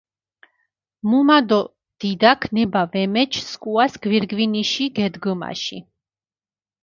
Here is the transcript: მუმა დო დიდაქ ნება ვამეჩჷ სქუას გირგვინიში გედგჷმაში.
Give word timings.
მუმა 1.09 1.39
დო 1.49 1.61
დიდაქ 1.99 2.41
ნება 2.55 2.81
ვამეჩჷ 2.91 3.41
სქუას 3.51 3.93
გირგვინიში 4.03 4.85
გედგჷმაში. 4.95 5.77